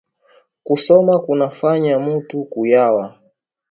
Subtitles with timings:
[0.63, 3.05] Kusoma kuna fanya mutu ku yuwa